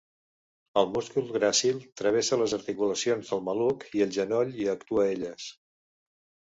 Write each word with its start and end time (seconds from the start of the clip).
El 0.81 0.87
múscul 0.95 1.27
gràcil, 1.35 1.83
travessa 2.01 2.41
les 2.43 2.57
articulacions 2.59 3.31
del 3.35 3.47
maluc 3.51 3.89
i 4.01 4.05
el 4.09 4.19
genoll 4.21 4.61
i 4.65 4.69
actua 4.79 5.11
elles. 5.17 5.51